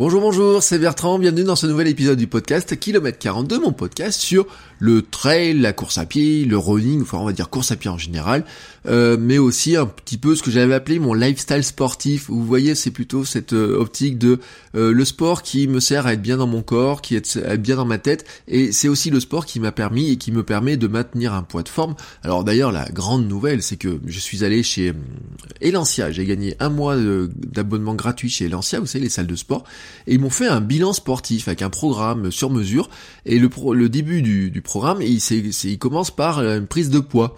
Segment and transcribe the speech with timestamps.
[0.00, 4.18] Bonjour, bonjour, c'est Bertrand, bienvenue dans ce nouvel épisode du podcast Kilomètre 42, mon podcast
[4.18, 4.46] sur
[4.78, 7.90] le trail, la course à pied, le running, enfin on va dire course à pied
[7.90, 8.46] en général,
[8.86, 12.30] euh, mais aussi un petit peu ce que j'avais appelé mon lifestyle sportif.
[12.30, 14.40] Vous voyez, c'est plutôt cette euh, optique de
[14.74, 17.76] euh, le sport qui me sert à être bien dans mon corps, qui est bien
[17.76, 20.78] dans ma tête, et c'est aussi le sport qui m'a permis et qui me permet
[20.78, 21.94] de maintenir un poids de forme.
[22.22, 24.94] Alors d'ailleurs, la grande nouvelle, c'est que je suis allé chez
[25.60, 29.64] Elancia, j'ai gagné un mois d'abonnement gratuit chez Elancia, vous savez, les salles de sport,
[30.06, 32.88] et ils m'ont fait un bilan sportif avec un programme sur mesure,
[33.26, 37.36] et le, le début du, du programme, il, il commence par une prise de poids.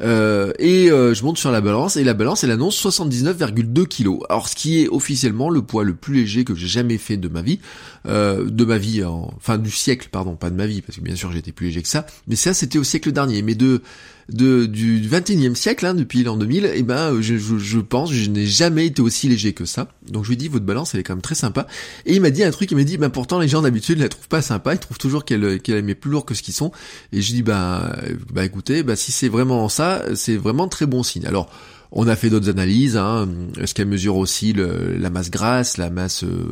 [0.00, 4.24] Euh, et euh, je monte sur la balance et la balance elle annonce 79,2 kg.
[4.28, 7.28] Alors ce qui est officiellement le poids le plus léger que j'ai jamais fait de
[7.28, 7.60] ma vie,
[8.06, 11.04] euh, de ma vie, en, enfin du siècle, pardon, pas de ma vie parce que
[11.04, 13.42] bien sûr j'étais plus léger que ça, mais ça c'était au siècle dernier.
[13.42, 13.82] Mais de
[14.28, 18.12] de, du 21e siècle, hein, depuis l'an 2000, et eh ben, je, je, je pense,
[18.12, 19.88] je n'ai jamais été aussi léger que ça.
[20.08, 21.66] Donc je lui dit, votre balance, elle est quand même très sympa.
[22.06, 24.08] Et il m'a dit un truc, il m'a dit, ben pourtant les gens d'habitude la
[24.08, 26.72] trouvent pas sympa, ils trouvent toujours qu'elle qu'elle est plus lourde que ce qu'ils sont.
[27.12, 27.96] Et je dis, bah,
[28.32, 31.26] bah écoutez, bah si c'est vraiment ça, c'est vraiment très bon signe.
[31.26, 31.50] Alors
[31.94, 32.96] on a fait d'autres analyses.
[32.96, 33.28] Hein.
[33.58, 36.44] Est-ce qu'elle mesure aussi le, la masse grasse, la masse euh,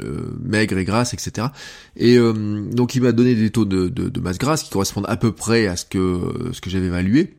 [0.00, 1.48] euh, maigre et grasse, etc.
[1.96, 2.32] Et euh,
[2.72, 5.32] donc il m'a donné des taux de, de, de, masse grasse qui correspondent à peu
[5.32, 7.34] près à ce que ce que j'avais évalué.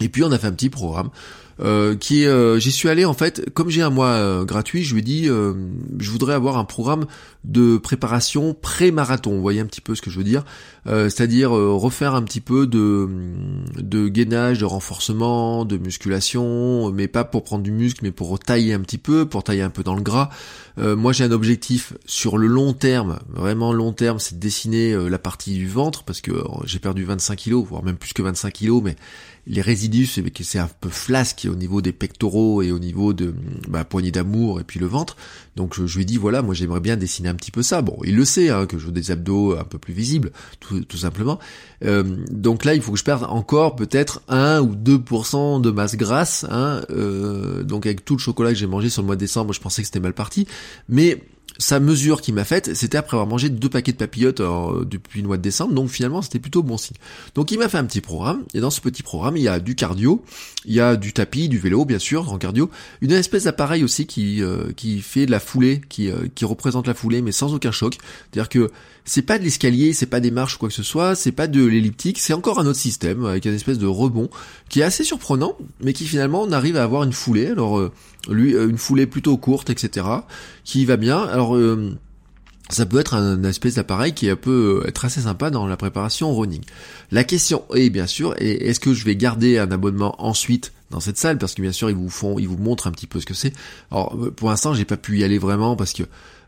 [0.00, 1.10] Et puis on a fait un petit programme
[1.60, 4.94] euh, qui euh, j'y suis allé en fait comme j'ai un mois euh, gratuit je
[4.94, 7.06] lui ai dit je voudrais avoir un programme
[7.44, 9.32] de préparation pré-marathon.
[9.32, 10.44] Vous voyez un petit peu ce que je veux dire?
[10.86, 13.08] C'est-à-dire refaire un petit peu de
[13.76, 18.72] de gainage de renforcement de musculation mais pas pour prendre du muscle mais pour tailler
[18.72, 20.30] un petit peu pour tailler un peu dans le gras.
[20.78, 25.18] Moi j'ai un objectif sur le long terme vraiment long terme c'est de dessiner la
[25.18, 26.32] partie du ventre parce que
[26.64, 28.96] j'ai perdu 25 kilos voire même plus que 25 kilos mais
[29.48, 33.34] les résidus, c'est un peu flasque au niveau des pectoraux et au niveau de
[33.68, 35.16] bah, poignée d'amour et puis le ventre.
[35.56, 37.80] Donc je, lui dis voilà, moi j'aimerais bien dessiner un petit peu ça.
[37.80, 40.96] Bon, il le sait hein, que je veux des abdos un peu plus visibles, tout,
[40.96, 41.38] simplement.
[41.84, 45.96] Euh, donc là, il faut que je perde encore peut-être 1 ou 2% de masse
[45.96, 46.44] grasse.
[46.50, 49.54] Hein, euh, donc avec tout le chocolat que j'ai mangé sur le mois de décembre,
[49.54, 50.46] je pensais que c'était mal parti.
[50.88, 51.22] Mais
[51.58, 55.20] sa mesure qu'il m'a faite, c'était après avoir mangé deux paquets de papillotes euh, depuis
[55.20, 56.96] le mois de décembre, donc finalement c'était plutôt bon signe.
[57.34, 59.58] Donc il m'a fait un petit programme, et dans ce petit programme, il y a
[59.58, 60.24] du cardio,
[60.64, 62.70] il y a du tapis, du vélo bien sûr, en cardio,
[63.00, 66.86] une espèce d'appareil aussi qui, euh, qui fait de la foulée, qui, euh, qui représente
[66.86, 67.98] la foulée, mais sans aucun choc.
[68.30, 68.70] C'est-à-dire que
[69.04, 71.48] c'est pas de l'escalier, c'est pas des marches ou quoi que ce soit, c'est pas
[71.48, 74.30] de l'elliptique, c'est encore un autre système, avec une espèce de rebond,
[74.68, 77.46] qui est assez surprenant, mais qui finalement on arrive à avoir une foulée.
[77.46, 77.90] Alors
[78.28, 80.06] lui, une foulée plutôt courte, etc.,
[80.64, 81.22] qui va bien.
[81.22, 81.94] Alors euh,
[82.70, 86.34] ça peut être un, espèce d'appareil qui peut être assez sympa dans la préparation au
[86.34, 86.62] running.
[87.10, 91.18] La question est bien sûr, est-ce que je vais garder un abonnement ensuite dans cette
[91.18, 91.38] salle?
[91.38, 93.34] Parce que bien sûr ils vous font, ils vous montrent un petit peu ce que
[93.34, 93.52] c'est.
[93.90, 96.02] Alors pour l'instant j'ai pas pu y aller vraiment parce que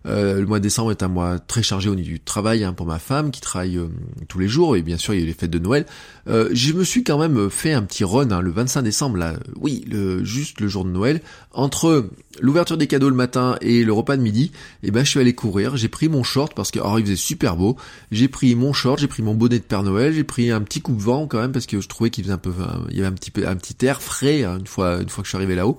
[0.06, 2.72] euh, le mois de décembre est un mois très chargé au niveau du travail hein,
[2.72, 3.88] pour ma femme qui travaille euh,
[4.28, 5.86] tous les jours et bien sûr il y a les fêtes de Noël.
[6.30, 9.34] Euh, je me suis quand même fait un petit run hein, le 25 décembre là,
[9.56, 11.20] oui, le, juste le jour de Noël,
[11.52, 12.08] entre
[12.40, 14.52] l'ouverture des cadeaux le matin et le repas de midi.
[14.82, 17.04] Et eh ben je suis allé courir, j'ai pris mon short parce que alors il
[17.04, 17.76] faisait super beau.
[18.12, 20.80] J'ai pris mon short, j'ai pris mon bonnet de Père Noël, j'ai pris un petit
[20.80, 22.52] coup de vent quand même parce que je trouvais qu'il faisait un peu,
[22.90, 25.26] il y avait un petit un petit air frais hein, une fois une fois que
[25.26, 25.78] je suis arrivé là-haut.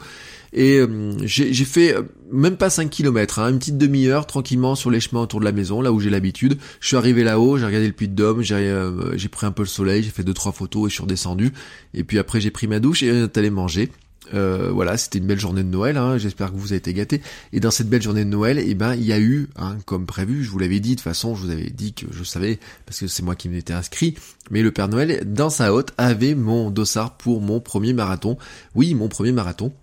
[0.54, 2.02] Et euh, j'ai fait euh,
[2.32, 5.54] même pas 5 km, hein, une petite demi-heure tranquillement sur les chemins autour de la
[5.54, 6.58] maison, là où j'ai l'habitude.
[6.82, 9.64] Je suis arrivé là-haut, j'ai regardé le puits de Dôme, j'ai euh, pris un peu
[9.64, 11.54] le soleil, j'ai fait deux trois photos et je suis redescendu.
[11.94, 13.92] Et puis après j'ai pris ma douche et on est allé manger.
[14.34, 15.98] Euh, voilà, c'était une belle journée de Noël.
[15.98, 17.22] Hein, J'espère que vous avez été gâtés.
[17.54, 20.06] Et dans cette belle journée de Noël, eh ben, il y a eu, hein, comme
[20.06, 20.96] prévu, je vous l'avais dit.
[20.96, 23.74] De façon, je vous avais dit que je savais parce que c'est moi qui m'étais
[23.74, 24.16] inscrit.
[24.50, 28.38] Mais le Père Noël, dans sa hotte, avait mon dossard pour mon premier marathon.
[28.76, 29.74] Oui, mon premier marathon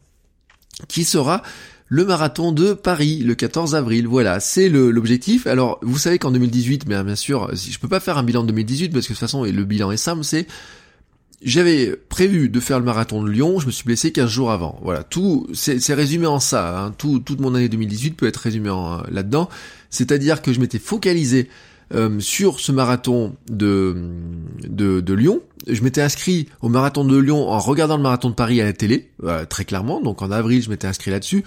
[0.87, 1.43] qui sera
[1.89, 4.07] le marathon de Paris le 14 avril.
[4.07, 5.47] Voilà, c'est l'objectif.
[5.47, 8.49] Alors, vous savez qu'en 2018, mais bien sûr, je peux pas faire un bilan de
[8.49, 10.47] 2018 parce que de toute façon, le bilan est simple, c'est
[11.43, 14.79] j'avais prévu de faire le marathon de Lyon, je me suis blessé 15 jours avant.
[14.83, 16.79] Voilà, tout c'est résumé en ça.
[16.79, 16.95] Hein.
[16.99, 18.71] Tout, toute mon année 2018 peut être résumé
[19.11, 19.49] là-dedans.
[19.91, 21.49] C'est-à-dire que je m'étais focalisé
[21.95, 23.97] euh, sur ce marathon de,
[24.69, 25.41] de, de Lyon.
[25.67, 28.73] Je m'étais inscrit au marathon de Lyon en regardant le marathon de Paris à la
[28.73, 29.11] télé,
[29.49, 30.01] très clairement.
[30.01, 31.45] Donc en avril, je m'étais inscrit là-dessus.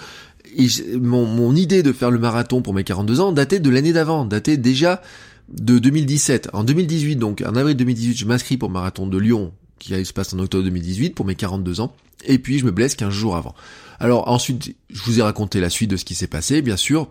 [0.57, 0.67] Et
[0.97, 4.25] mon, mon idée de faire le marathon pour mes 42 ans datait de l'année d'avant,
[4.25, 5.01] datait déjà
[5.49, 6.49] de 2017.
[6.53, 10.13] En 2018, donc en avril 2018, je m'inscris pour le marathon de Lyon, qui se
[10.13, 11.93] passe en octobre 2018, pour mes 42 ans,
[12.25, 13.55] et puis je me blesse 15 jours avant.
[13.99, 17.07] Alors ensuite, je vous ai raconté la suite de ce qui s'est passé, bien sûr.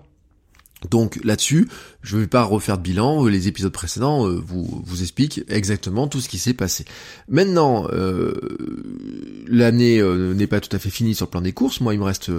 [0.88, 1.68] Donc là-dessus,
[2.02, 6.08] je ne vais pas refaire de bilan, les épisodes précédents euh, vous, vous expliquent exactement
[6.08, 6.86] tout ce qui s'est passé.
[7.28, 8.32] Maintenant, euh,
[9.46, 12.00] l'année euh, n'est pas tout à fait finie sur le plan des courses, moi il
[12.00, 12.30] me reste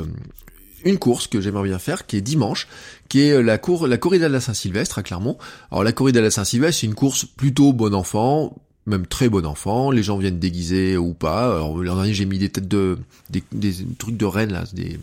[0.85, 2.67] une course que j'aimerais bien faire, qui est dimanche,
[3.09, 5.37] qui est la cour, la corrida de la Saint-Sylvestre à Clermont.
[5.71, 8.55] Alors la corrida de la Saint-Sylvestre, c'est une course plutôt bon enfant,
[8.85, 9.91] même très bon enfant.
[9.91, 11.55] Les gens viennent déguisés ou pas.
[11.55, 12.97] Alors l'an dernier, j'ai mis des têtes de,
[13.29, 14.99] des, trucs de reine là, des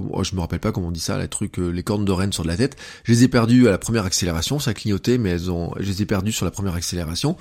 [0.00, 2.12] oh, je me rappelle pas comment on dit ça, les trucs, euh, les cornes de
[2.12, 2.76] reine sur de la tête.
[3.04, 6.02] Je les ai perdus à la première accélération, ça clignotait, mais elles ont, je les
[6.02, 7.36] ai perdus sur la première accélération.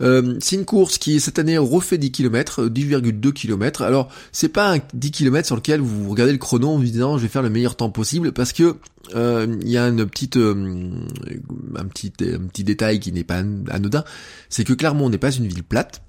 [0.00, 3.82] Euh, c'est une course qui cette année refait 10 km, 10,2 km.
[3.82, 7.16] Alors c'est pas un 10 km sur lequel vous regardez le chrono en vous disant
[7.16, 8.76] je vais faire le meilleur temps possible parce que
[9.14, 14.04] euh, il y a une petite, un petit, un petit détail qui n'est pas anodin,
[14.48, 16.02] c'est que Clermont n'est pas une ville plate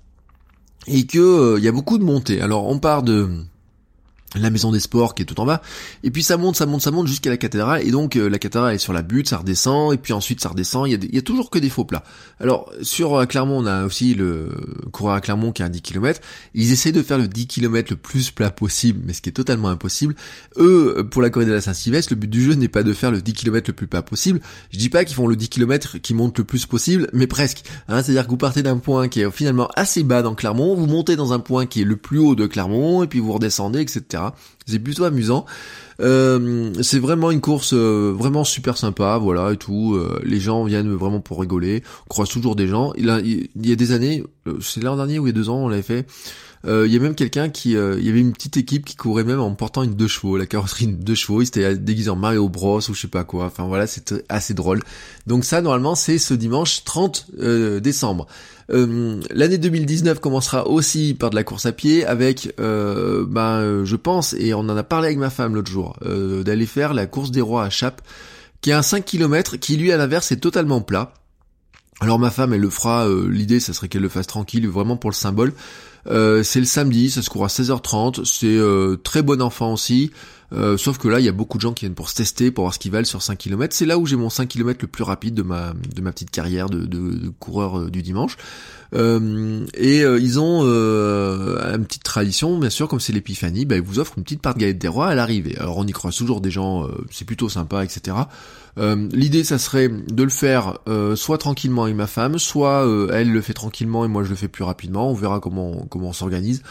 [0.88, 2.41] et que il y a beaucoup de montées.
[2.41, 3.30] Alors on part de
[4.42, 5.62] la maison des sports qui est tout en bas,
[6.04, 8.40] et puis ça monte, ça monte, ça monte jusqu'à la cathédrale, et donc euh, la
[8.40, 11.22] cathédrale est sur la butte, ça redescend, et puis ensuite ça redescend, il y a,
[11.22, 12.04] toujours que des faux plats.
[12.40, 14.50] Alors sur euh, Clermont, on a aussi le
[14.92, 16.20] coureur à Clermont qui a un 10 km,
[16.54, 19.34] ils essaient de faire le 10 km le plus plat possible, mais ce qui est
[19.34, 20.16] totalement impossible.
[20.58, 23.12] Eux, pour la corrida de la Saint-Sylvestre, le but du jeu n'est pas de faire
[23.12, 24.40] le 10 km le plus plat possible,
[24.72, 27.64] je dis pas qu'ils font le 10 km qui monte le plus possible, mais presque.
[27.88, 30.88] Hein, C'est-à-dire que vous partez d'un point qui est finalement assez bas dans Clermont, vous
[30.88, 33.82] montez dans un point qui est le plus haut de Clermont, et puis vous redescendez,
[33.82, 34.24] etc.
[34.66, 35.45] C'est plutôt amusant.
[36.01, 39.95] Euh, c'est vraiment une course euh, vraiment super sympa, voilà et tout.
[39.95, 41.83] Euh, les gens viennent vraiment pour rigoler.
[42.06, 42.94] On croise toujours des gens.
[42.98, 44.24] Il, il, y a des années,
[44.62, 46.07] c'est l'an dernier ou il y a deux ans, on l'avait fait.
[46.67, 49.39] Il y a même quelqu'un qui, il y avait une petite équipe qui courait même
[49.39, 51.41] en portant une deux chevaux, la carrosserie de deux chevaux.
[51.41, 53.45] Il s'était déguisé en Mario Bros ou je sais pas quoi.
[53.45, 54.81] Enfin voilà, c'est assez drôle.
[55.27, 57.27] Donc ça, normalement, c'est ce dimanche 30
[57.81, 58.27] décembre.
[58.71, 63.95] Euh, l'année 2019 commencera aussi par de la course à pied avec, euh, ben, je
[63.95, 67.06] pense, et on en a parlé avec ma femme l'autre jour, euh, d'aller faire la
[67.06, 68.01] course des rois à Chape,
[68.62, 71.13] qui est un 5 km qui lui à l'inverse est totalement plat.
[72.01, 75.09] Alors ma femme elle le fera, l'idée ça serait qu'elle le fasse tranquille, vraiment pour
[75.09, 75.53] le symbole.
[76.06, 80.12] c'est le samedi, ça se court à 16h30, c'est très bon enfant aussi.
[80.53, 82.51] Euh, sauf que là, il y a beaucoup de gens qui viennent pour se tester,
[82.51, 83.75] pour voir ce qu'ils valent sur 5 km.
[83.75, 86.31] C'est là où j'ai mon 5 km le plus rapide de ma, de ma petite
[86.31, 88.38] carrière de, de, coureur euh, du dimanche.
[88.94, 94.00] Euh, et ils ont une petite tradition, bien sûr, comme c'est l'épiphanie, bah, ils vous
[94.00, 95.57] offrent une petite part de galette des rois à l'arrivée.
[95.59, 98.15] Alors on y croise toujours des gens, c'est plutôt sympa, etc.
[98.77, 100.77] L'idée, ça serait de le faire
[101.15, 104.48] soit tranquillement avec ma femme, soit elle le fait tranquillement et moi je le fais
[104.48, 105.09] plus rapidement.
[105.09, 106.62] On verra comment comment on s'organise.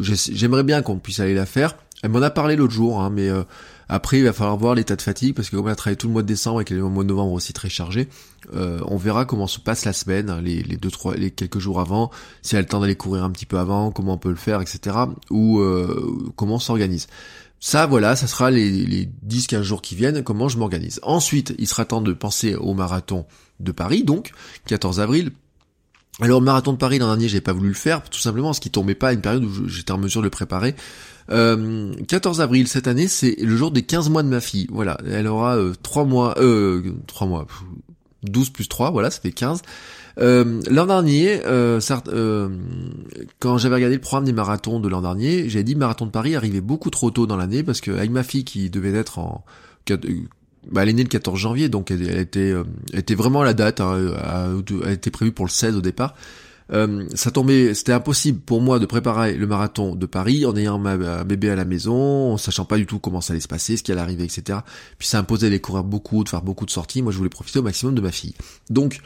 [0.00, 1.74] J'aimerais bien qu'on puisse aller la faire.
[2.02, 3.44] Elle m'en a parlé l'autre jour, hein, mais euh,
[3.88, 6.08] après il va falloir voir l'état de fatigue parce que comme elle a travaillé tout
[6.08, 8.08] le mois de décembre et qu'elle est au mois de novembre aussi très chargée,
[8.54, 11.60] euh, on verra comment se passe la semaine, hein, les, les deux trois, les quelques
[11.60, 12.10] jours avant,
[12.42, 14.36] si elle a le temps d'aller courir un petit peu avant, comment on peut le
[14.36, 14.96] faire, etc.
[15.30, 17.06] Ou euh, comment on s'organise.
[17.60, 20.98] Ça, voilà, ça sera les, les 10-15 jours qui viennent, comment je m'organise.
[21.04, 23.24] Ensuite, il sera temps de penser au marathon
[23.60, 24.32] de Paris, donc,
[24.66, 25.30] 14 avril,
[26.20, 28.60] alors le marathon de Paris l'an dernier j'ai pas voulu le faire tout simplement parce
[28.60, 30.74] qu'il tombait pas à une période où j'étais en mesure de le préparer.
[31.32, 34.66] Euh, 14 avril cette année c'est le jour des 15 mois de ma fille.
[34.70, 37.46] Voilà, elle aura euh, 3 mois, euh, 3 mois,
[38.22, 39.62] 12 plus 3, voilà, ça fait 15.
[40.18, 42.48] Euh, l'an dernier, euh, euh,
[43.38, 46.36] quand j'avais regardé le programme des marathons de l'an dernier, j'ai dit marathon de Paris
[46.36, 49.44] arrivait beaucoup trop tôt dans l'année parce que avec ma fille qui devait être en
[50.70, 53.80] bah, elle est née le 14 janvier, donc elle, était, euh, était vraiment la date.
[53.80, 56.14] Hein, elle, était prévue pour le 16 au départ.
[56.72, 60.78] Euh, ça tombait, c'était impossible pour moi de préparer le marathon de Paris en ayant
[60.78, 63.76] ma, bébé à la maison, en sachant pas du tout comment ça allait se passer,
[63.76, 64.60] ce qui allait arriver, etc.
[64.98, 67.02] Puis ça imposait les courir beaucoup, de faire beaucoup de sorties.
[67.02, 68.34] Moi, je voulais profiter au maximum de ma fille.
[68.70, 69.00] Donc,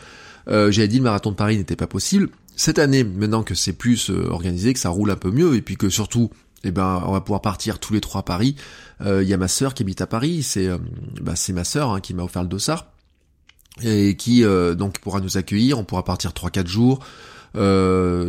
[0.48, 2.28] euh, j'avais dit le marathon de Paris n'était pas possible.
[2.54, 5.62] Cette année, maintenant que c'est plus euh, organisé, que ça roule un peu mieux, et
[5.62, 6.30] puis que surtout
[6.64, 8.56] eh ben on va pouvoir partir tous les trois à Paris.
[9.00, 10.78] Euh, il y a ma sœur qui habite à Paris, c'est euh,
[11.20, 12.86] bah, c'est ma sœur hein, qui m'a offert le dossard
[13.82, 15.78] et qui euh, donc pourra nous accueillir.
[15.78, 17.00] On pourra partir trois quatre jours.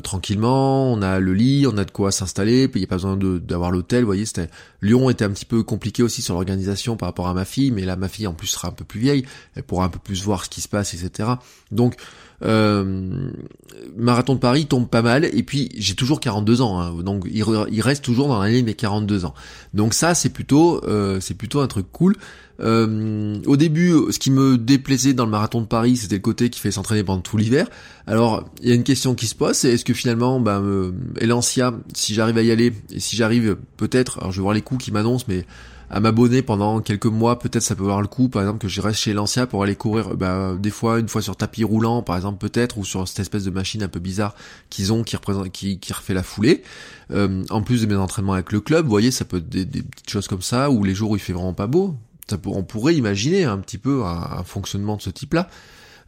[0.01, 2.96] Tranquillement, on a le lit, on a de quoi s'installer, puis il n'y a pas
[2.96, 4.50] besoin d'avoir l'hôtel, vous voyez, c'était
[4.81, 7.84] Lyon était un petit peu compliqué aussi sur l'organisation par rapport à ma fille, mais
[7.84, 10.24] là ma fille en plus sera un peu plus vieille, elle pourra un peu plus
[10.24, 11.29] voir ce qui se passe, etc.
[11.72, 12.05] Donc euh,
[12.41, 17.82] marathon de Paris tombe pas mal et puis j'ai toujours 42 ans hein, donc il,
[17.82, 19.34] reste toujours dans l'année mes 42 ans.
[19.74, 22.15] Donc ça c'est plutôt euh, c'est plutôt un truc cool.
[22.60, 26.50] Euh, au début ce qui me déplaisait dans le marathon de Paris c'était le côté
[26.50, 27.67] qui fait s'entraîner pendant tout l'hiver.
[28.06, 30.91] Alors il y a une question qui se pose c'est est-ce que finalement bah, euh,
[31.20, 34.62] Elancia si j'arrive à y aller et si j'arrive peut-être alors je vais voir les
[34.62, 35.46] coups qui m'annoncent mais
[35.89, 38.82] à m'abonner pendant quelques mois, peut-être ça peut avoir le coup, par exemple que je
[38.82, 42.15] reste chez Lancia pour aller courir, bah, des fois une fois sur tapis roulant, par
[42.17, 44.36] exemple peut-être, ou sur cette espèce de machine un peu bizarre
[44.70, 46.63] qu'ils ont, qui représente, qui, qui refait la foulée.
[47.12, 49.65] Euh, en plus de mes entraînements avec le club, vous voyez, ça peut être des,
[49.65, 51.96] petites choses comme ça, ou les jours où il fait vraiment pas beau,
[52.27, 55.48] ça, on pourrait imaginer un petit peu un fonctionnement de ce type-là.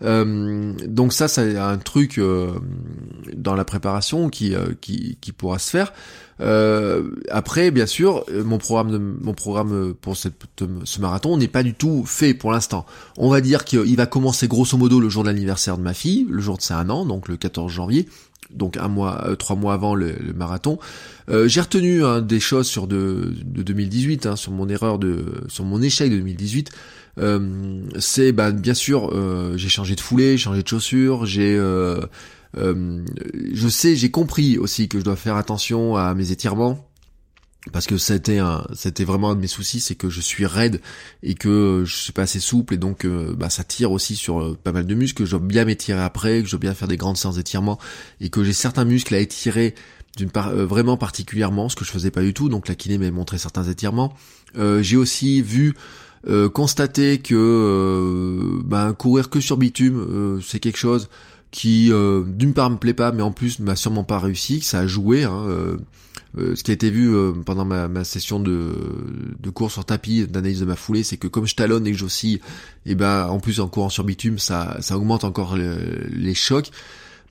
[0.01, 2.53] Euh, donc ça, c'est un truc euh,
[3.33, 5.93] dans la préparation qui, euh, qui, qui pourra se faire.
[6.39, 10.36] Après, bien sûr, mon programme, de, mon programme pour cette,
[10.84, 12.86] ce marathon n'est pas du tout fait pour l'instant.
[13.17, 16.25] On va dire qu'il va commencer grosso modo le jour de l'anniversaire de ma fille,
[16.29, 18.08] le jour de ses un an, donc le 14 janvier
[18.51, 20.79] donc un mois, trois mois avant le, marathon.
[21.27, 25.65] j'ai retenu hein, des choses sur de, de 2018, hein, sur mon erreur de, sur
[25.65, 26.72] mon échec de 2018.
[27.19, 31.60] Euh, c'est bah, bien sûr, euh, j'ai changé de foulée, changé de chaussures, j'ai
[32.58, 33.06] euh,
[33.53, 36.86] je sais, j'ai compris aussi que je dois faire attention à mes étirements
[37.74, 40.82] parce que c'était un, c'était vraiment un de mes soucis, c'est que je suis raide
[41.24, 44.72] et que je suis pas assez souple et donc bah, ça tire aussi sur pas
[44.72, 46.96] mal de muscles, que je dois bien m'étirer après, que je dois bien faire des
[46.96, 47.77] grandes séances d'étirement
[48.22, 49.75] et que j'ai certains muscles à étirer
[50.15, 52.48] d'une part vraiment particulièrement, ce que je faisais pas du tout.
[52.48, 54.13] Donc la kiné m'a montré certains étirements.
[54.56, 55.75] j'ai aussi vu
[56.27, 61.10] euh, constater que euh, ben, courir que sur bitume, euh, c'est quelque chose
[61.51, 61.91] qui
[62.27, 64.88] d'une part me plaît pas, mais en plus m'a sûrement pas réussi, que ça a
[64.88, 65.24] joué.
[65.24, 65.77] Hein,
[66.38, 67.12] ce qui a été vu
[67.44, 68.72] pendant ma, ma session de,
[69.39, 71.98] de cours sur tapis, d'analyse de ma foulée, c'est que comme je talonne et que
[71.98, 72.39] j'oscille,
[72.86, 76.72] et ben en plus en courant sur bitume, ça, ça augmente encore les chocs.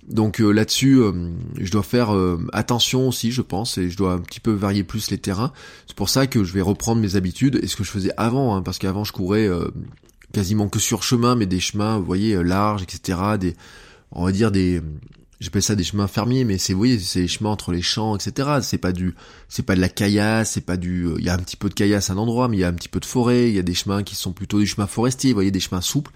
[0.08, 1.12] Donc euh, là-dessus, euh,
[1.60, 4.82] je dois faire euh, attention aussi, je pense, et je dois un petit peu varier
[4.82, 5.52] plus les terrains.
[5.86, 8.56] C'est pour ça que je vais reprendre mes habitudes et ce que je faisais avant,
[8.56, 9.48] hein, parce qu'avant je courais
[10.32, 13.18] quasiment que sur chemin, mais des chemins, vous voyez, larges, etc.
[13.38, 13.54] Des,
[14.12, 14.82] on va dire des,
[15.40, 18.16] j'appelle ça des chemins fermiers, mais c'est, vous voyez, c'est les chemins entre les champs,
[18.16, 18.58] etc.
[18.62, 19.14] C'est pas du,
[19.48, 21.74] c'est pas de la caillasse, c'est pas du, il y a un petit peu de
[21.74, 23.58] caillasse à un endroit, mais il y a un petit peu de forêt, il y
[23.58, 26.12] a des chemins qui sont plutôt des chemins forestiers, vous voyez, des chemins souples.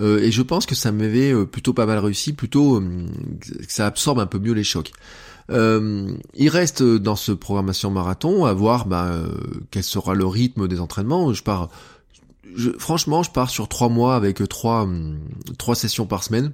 [0.00, 3.06] Euh, et je pense que ça m'avait euh, plutôt pas mal réussi, plutôt euh,
[3.40, 4.90] que ça absorbe un peu mieux les chocs.
[5.50, 9.12] il reste dans ce programmation marathon à voir bah,
[9.70, 11.32] quel sera le rythme des entraînements.
[11.32, 11.68] Je pars,
[12.56, 14.88] je, franchement, je pars sur trois mois avec trois
[15.58, 16.52] trois sessions par semaine.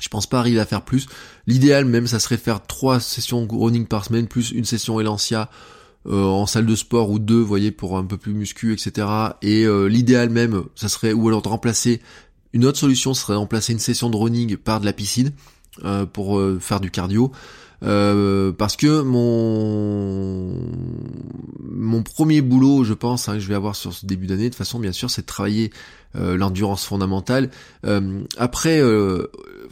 [0.00, 1.06] Je pense pas arriver à faire plus.
[1.46, 5.50] L'idéal même, ça serait faire trois sessions running par semaine plus une session Elancia
[6.10, 9.06] en salle de sport ou deux, vous voyez, pour un peu plus muscu, etc.
[9.40, 12.00] Et l'idéal même, ça serait ou alors de remplacer
[12.52, 15.32] une autre solution serait de remplacer une session de running par de la piscine
[15.84, 17.32] euh, pour euh, faire du cardio.
[17.82, 20.54] Euh, parce que mon
[21.60, 24.54] mon premier boulot, je pense, hein, que je vais avoir sur ce début d'année, de
[24.54, 25.72] façon bien sûr, c'est de travailler
[26.14, 27.50] l'endurance fondamentale.
[28.36, 28.80] après,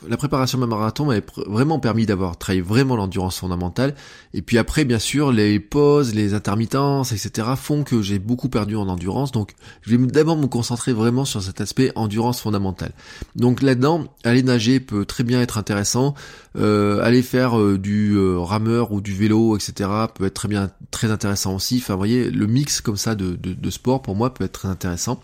[0.09, 3.95] la préparation de ma marathon m'avait vraiment permis d'avoir travaillé vraiment l'endurance fondamentale.
[4.35, 7.49] Et puis après, bien sûr, les pauses, les intermittences, etc.
[7.57, 9.33] font que j'ai beaucoup perdu en endurance.
[9.33, 12.93] Donc, je vais d'abord me concentrer vraiment sur cet aspect endurance fondamentale.
[13.37, 16.15] Donc là-dedans, aller nager peut très bien être intéressant.
[16.57, 19.89] Euh, aller faire euh, du euh, rameur ou du vélo, etc.
[20.13, 21.79] peut être très bien, très intéressant aussi.
[21.79, 24.69] Enfin, voyez, le mix comme ça de, de, de sport pour moi peut être très
[24.69, 25.23] intéressant.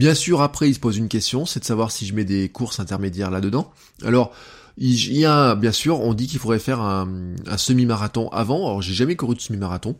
[0.00, 2.48] Bien sûr, après, il se pose une question, c'est de savoir si je mets des
[2.48, 3.70] courses intermédiaires là-dedans.
[4.02, 4.32] Alors,
[4.78, 7.06] il y a, bien sûr, on dit qu'il faudrait faire un,
[7.58, 8.64] semi-marathon avant.
[8.64, 9.96] Alors, j'ai jamais couru de semi-marathon.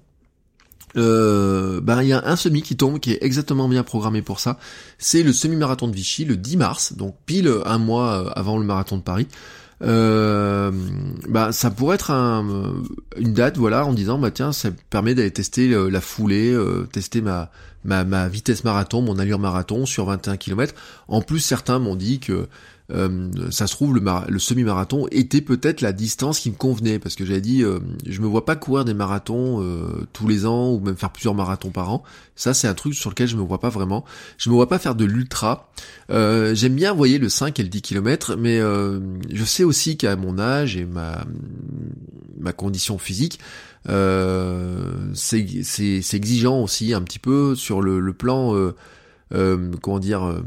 [0.97, 4.41] Euh, ben il y a un semi qui tombe qui est exactement bien programmé pour
[4.41, 4.59] ça.
[4.97, 8.65] C'est le semi-marathon de Vichy le 10 mars, donc pile un mois euh, avant le
[8.65, 9.29] marathon de Paris.
[9.83, 10.71] Euh,
[11.29, 12.75] bah ça pourrait être un,
[13.17, 16.55] une date voilà en disant bah tiens ça permet d'aller tester la foulée,
[16.93, 17.51] tester ma
[17.85, 20.75] ma, ma vitesse marathon, mon allure marathon sur 21 km.
[21.09, 22.49] En plus, certains m'ont dit que
[22.93, 27.15] euh, ça se trouve le, le semi-marathon était peut-être la distance qui me convenait parce
[27.15, 30.73] que j'avais dit euh, je me vois pas courir des marathons euh, tous les ans
[30.73, 32.03] ou même faire plusieurs marathons par an.
[32.37, 34.05] Ça c'est un truc sur lequel je me vois pas vraiment.
[34.39, 35.71] Je me vois pas faire de l'ultra.
[36.09, 40.39] J'aime bien voyez le 5 et le 10 km mais je sais aussi qu'à mon
[40.39, 41.25] âge et ma
[42.39, 43.39] ma condition physique
[43.89, 48.55] euh, c'est exigeant aussi un petit peu sur le, le plan
[49.33, 50.41] euh, comment dire euh,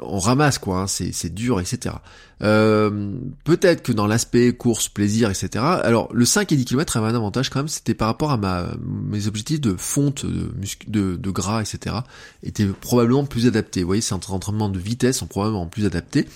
[0.00, 1.96] on ramasse quoi hein, c'est dur etc
[2.42, 3.10] euh,
[3.42, 7.14] peut-être que dans l'aspect course plaisir etc alors le 5 et 10 km avait un
[7.16, 10.52] avantage quand même c'était par rapport à ma mes objectifs de fonte de,
[10.86, 11.96] de, de gras etc
[12.42, 13.80] étaient probablement plus adaptés.
[13.80, 16.26] Vous voyez c'est un entraînement de vitesse sont probablement plus adaptés.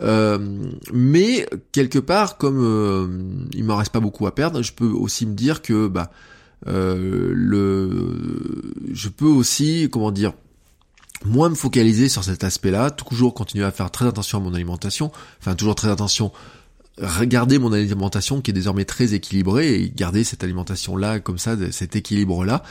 [0.00, 0.38] Euh,
[0.92, 5.34] mais quelque part, comme il m'en reste pas beaucoup à perdre, je peux aussi me
[5.34, 6.10] dire que bah
[6.66, 7.32] le,
[8.92, 10.32] je peux aussi, comment dire,
[11.26, 15.12] moins me focaliser sur cet aspect-là, toujours continuer à faire très attention à mon alimentation,
[15.40, 16.32] enfin toujours très attention
[16.98, 21.54] regarder mon alimentation qui est désormais très équilibrée et garder cette alimentation là comme ça
[21.70, 22.62] cet équilibre là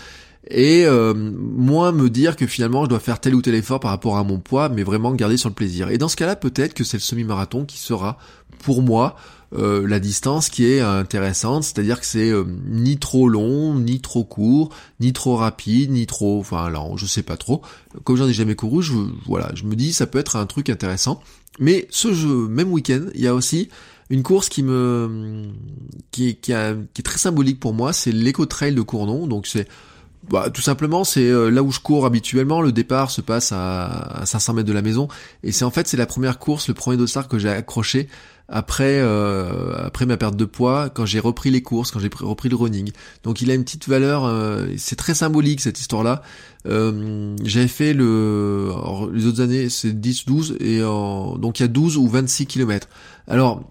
[0.47, 3.91] et euh, moins me dire que finalement je dois faire tel ou tel effort par
[3.91, 5.89] rapport à mon poids, mais vraiment garder sur le plaisir.
[5.89, 8.17] Et dans ce cas-là, peut-être que c'est le semi-marathon qui sera
[8.59, 9.15] pour moi
[9.53, 14.23] euh, la distance qui est intéressante, c'est-à-dire que c'est euh, ni trop long, ni trop
[14.23, 17.61] court, ni trop rapide, ni trop, enfin alors je sais pas trop.
[18.03, 18.93] Comme j'en ai jamais couru, je,
[19.25, 21.21] voilà, je me dis ça peut être un truc intéressant.
[21.59, 23.69] Mais ce jeu, même week-end, il y a aussi
[24.09, 25.45] une course qui me
[26.11, 29.27] qui, qui, qui est très symbolique pour moi, c'est l'éco trail de Cournon.
[29.27, 29.67] Donc c'est
[30.29, 32.62] bah, tout simplement, c'est euh, là où je cours habituellement.
[32.62, 35.08] Le départ se passe à, 500 mètres de la maison,
[35.44, 38.08] et c'est en fait c'est la première course, le premier dossard que j'ai accroché
[38.48, 42.50] après euh, après ma perte de poids, quand j'ai repris les courses, quand j'ai repris
[42.50, 42.91] le running.
[43.24, 46.22] Donc il a une petite valeur, euh, c'est très symbolique cette histoire-là.
[46.65, 48.72] J'avais fait le
[49.13, 52.88] les autres années, c'est 10, 12 et donc il y a 12 ou 26 kilomètres.
[53.27, 53.63] Alors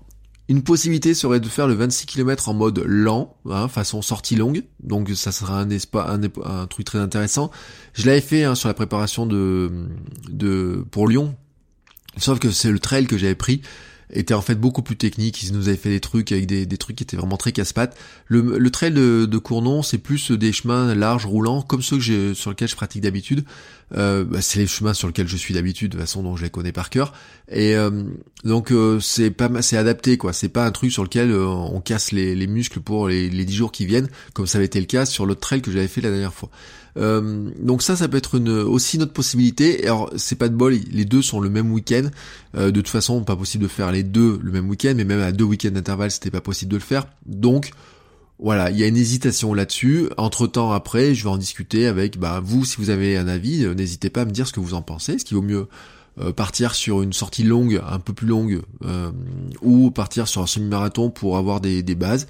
[0.48, 4.64] une possibilité serait de faire le 26 km en mode lent, hein, façon sortie longue,
[4.82, 7.50] donc ça sera un, un, un truc très intéressant.
[7.94, 9.70] Je l'avais fait hein, sur la préparation de,
[10.28, 11.34] de pour Lyon,
[12.18, 13.62] sauf que c'est le trail que j'avais pris
[14.10, 15.42] était en fait beaucoup plus technique.
[15.42, 17.96] Ils nous avaient fait des trucs avec des, des trucs qui étaient vraiment très casse-pattes.
[18.26, 22.68] Le, trail de, Cournon, c'est plus des chemins larges, roulants, comme ceux que sur lesquels
[22.68, 23.44] je pratique d'habitude.
[23.96, 26.50] Euh, bah, c'est les chemins sur lesquels je suis d'habitude, de façon dont je les
[26.50, 27.12] connais par cœur.
[27.48, 28.04] Et euh,
[28.44, 30.32] donc euh, c'est pas, c'est adapté quoi.
[30.32, 33.44] C'est pas un truc sur lequel euh, on casse les, les muscles pour les, les
[33.44, 35.88] 10 jours qui viennent, comme ça avait été le cas sur l'autre trail que j'avais
[35.88, 36.50] fait la dernière fois.
[36.96, 39.84] Euh, donc ça, ça peut être une, aussi notre possibilité.
[39.86, 42.08] Alors c'est pas de bol, les deux sont le même week-end.
[42.56, 45.20] Euh, de toute façon, pas possible de faire les deux le même week-end, mais même
[45.20, 47.06] à deux week-ends d'intervalle, c'était pas possible de le faire.
[47.26, 47.72] Donc
[48.38, 50.08] voilà, il y a une hésitation là-dessus.
[50.16, 53.64] Entre temps, après, je vais en discuter avec bah, vous si vous avez un avis.
[53.64, 55.14] Euh, n'hésitez pas à me dire ce que vous en pensez.
[55.14, 55.68] Est-ce qu'il vaut mieux
[56.36, 58.62] partir sur une sortie longue, un peu plus longue,
[59.62, 62.26] ou partir sur un semi-marathon pour avoir des, des bases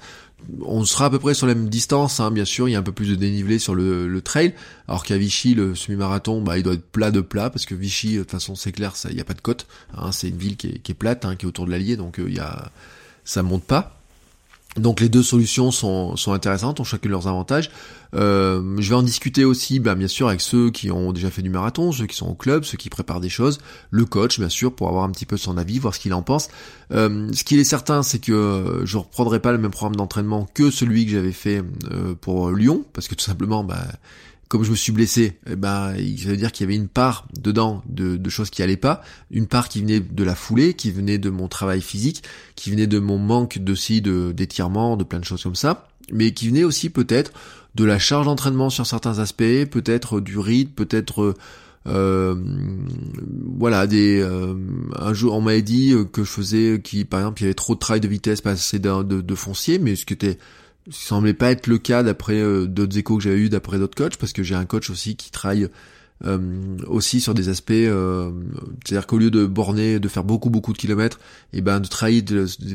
[0.61, 2.79] on sera à peu près sur la même distance, hein, bien sûr, il y a
[2.79, 4.53] un peu plus de dénivelé sur le, trail,
[4.87, 8.15] alors qu'à Vichy, le semi-marathon, bah, il doit être plat de plat, parce que Vichy,
[8.15, 10.57] de toute façon, c'est clair, il n'y a pas de côte, hein, c'est une ville
[10.57, 12.71] qui est, plate, hein, qui est autour de l'Allier, donc euh, il y a,
[13.23, 13.99] ça monte pas.
[14.77, 17.71] Donc les deux solutions sont, sont intéressantes, ont chacune leurs avantages.
[18.13, 21.41] Euh, je vais en discuter aussi, bah, bien sûr, avec ceux qui ont déjà fait
[21.41, 23.59] du marathon, ceux qui sont au club, ceux qui préparent des choses,
[23.89, 26.21] le coach, bien sûr, pour avoir un petit peu son avis, voir ce qu'il en
[26.21, 26.49] pense.
[26.91, 30.69] Euh, ce qui est certain, c'est que je reprendrai pas le même programme d'entraînement que
[30.69, 33.85] celui que j'avais fait euh, pour Lyon, parce que tout simplement, bah,
[34.47, 37.27] comme je me suis blessé, eh ben, ça veut dire qu'il y avait une part
[37.39, 41.17] dedans de, choses qui allaient pas, une part qui venait de la foulée, qui venait
[41.17, 42.23] de mon travail physique,
[42.55, 46.31] qui venait de mon manque aussi de d'étirement, de plein de choses comme ça, mais
[46.31, 47.31] qui venait aussi peut-être
[47.73, 51.35] de la charge d'entraînement sur certains aspects, peut-être du rythme, peut-être
[51.87, 52.35] euh,
[53.57, 54.55] voilà des euh,
[54.95, 57.75] un jour on m'avait dit que je faisais qui par exemple il y avait trop
[57.75, 60.39] de travail de vitesse pas assez de, de, de foncier mais ce qui était
[60.89, 63.79] ce qui semblait pas être le cas d'après euh, d'autres échos que j'avais eu d'après
[63.79, 65.67] d'autres coachs, parce que j'ai un coach aussi qui travaille
[66.23, 68.31] euh, aussi sur des aspects, euh,
[68.85, 71.19] c'est-à-dire qu'au lieu de borner, de faire beaucoup beaucoup de kilomètres,
[71.51, 72.23] et eh ben de travailler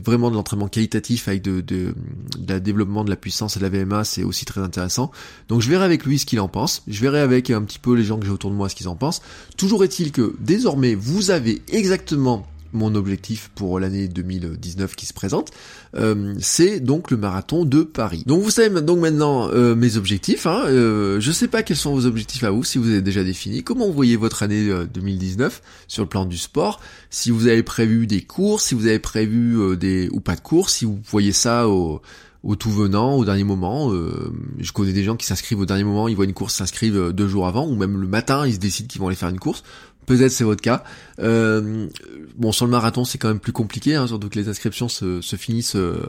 [0.05, 1.95] vraiment de l'entraînement qualitatif avec de, de,
[2.39, 5.11] de, développement de la puissance et de la VMA, c'est aussi très intéressant.
[5.49, 7.95] Donc je verrai avec lui ce qu'il en pense, je verrai avec un petit peu
[7.95, 9.23] les gens que j'ai autour de moi ce qu'ils en pensent.
[9.57, 15.51] Toujours est-il que désormais vous avez exactement mon objectif pour l'année 2019 qui se présente,
[15.97, 18.23] euh, c'est donc le marathon de Paris.
[18.27, 20.47] Donc vous savez donc maintenant euh, mes objectifs.
[20.47, 23.25] Hein, euh, je sais pas quels sont vos objectifs à vous, si vous avez déjà
[23.25, 23.63] défini.
[23.63, 26.81] Comment vous voyez votre année 2019 sur le plan du sport?
[27.11, 30.75] Si vous avez prévu des courses, si vous avez prévu des ou pas de courses,
[30.75, 32.01] si vous voyez ça au
[32.43, 33.93] au tout venant, au dernier moment.
[33.93, 37.29] je connais des gens qui s'inscrivent au dernier moment, ils voient une course, s'inscrivent deux
[37.29, 39.63] jours avant, ou même le matin, ils se décident qu'ils vont aller faire une course.
[40.07, 40.83] Peut-être c'est votre cas.
[41.21, 41.89] Euh,
[42.37, 45.21] bon, sur le marathon, c'est quand même plus compliqué, hein, surtout que les inscriptions se,
[45.21, 45.77] se finissent.
[45.77, 46.01] Euh,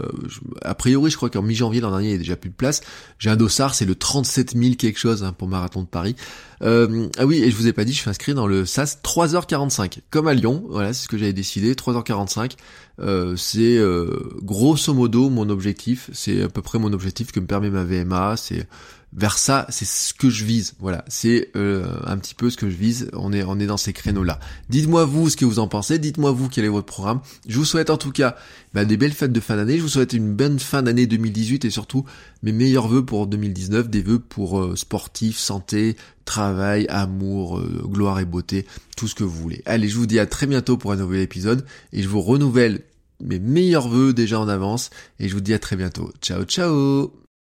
[0.62, 2.82] a priori, je crois qu'en mi-janvier l'an dernier, il y a déjà plus de place.
[3.20, 6.16] J'ai un dossard, c'est le 37 000 quelque chose hein, pour marathon de Paris.
[6.62, 9.00] Euh, ah oui, et je vous ai pas dit, je suis inscrit dans le SAS
[9.04, 10.64] 3h45, comme à Lyon.
[10.70, 12.54] Voilà, c'est ce que j'avais décidé, 3h45.
[13.00, 13.80] Euh, c'est
[14.44, 16.10] grosso modo mon objectif.
[16.14, 18.36] C'est à peu près mon objectif que me permet ma VMA.
[18.38, 18.68] C'est
[19.14, 20.74] vers ça, c'est ce que je vise.
[20.80, 23.10] Voilà, c'est euh, un petit peu ce que je vise.
[23.14, 24.40] On est, on est dans ces créneaux-là.
[24.70, 26.00] Dites-moi vous ce que vous en pensez.
[26.00, 27.20] Dites-moi vous quel est votre programme.
[27.48, 28.36] Je vous souhaite en tout cas
[28.74, 29.78] bah, des belles fêtes de fin d'année.
[29.78, 32.06] Je vous souhaite une bonne fin d'année 2018 et surtout
[32.44, 38.20] mes meilleurs vœux pour 2019, des vœux pour euh, sportifs, santé, travail, amour, euh, gloire
[38.20, 39.62] et beauté, tout ce que vous voulez.
[39.66, 42.82] Allez, je vous dis à très bientôt pour un nouvel épisode et je vous renouvelle
[43.20, 46.12] mes meilleurs vœux déjà en avance et je vous dis à très bientôt.
[46.22, 47.21] Ciao ciao